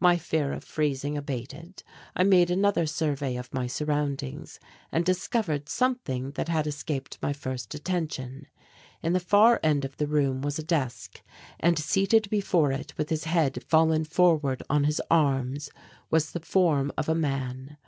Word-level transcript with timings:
My 0.00 0.18
fear 0.18 0.52
of 0.52 0.64
freezing 0.64 1.16
abated, 1.16 1.82
I 2.14 2.24
made 2.24 2.50
another 2.50 2.84
survey 2.84 3.38
of 3.38 3.54
my 3.54 3.66
surroundings 3.66 4.60
and 4.92 5.02
discovered 5.02 5.66
something 5.66 6.32
that 6.32 6.50
had 6.50 6.66
escaped 6.66 7.16
my 7.22 7.32
first 7.32 7.74
attention. 7.74 8.48
In 9.02 9.14
the 9.14 9.18
far 9.18 9.58
end 9.62 9.86
of 9.86 9.96
the 9.96 10.06
room 10.06 10.42
was 10.42 10.58
a 10.58 10.62
desk, 10.62 11.22
and 11.58 11.78
seated 11.78 12.28
before 12.28 12.70
it 12.70 12.92
with 12.98 13.08
his 13.08 13.24
head 13.24 13.64
fallen 13.66 14.04
forward 14.04 14.62
on 14.68 14.84
his 14.84 15.00
arms 15.10 15.70
was 16.10 16.32
the 16.32 16.40
form 16.40 16.92
of 16.98 17.08
a 17.08 17.14
man. 17.14 17.78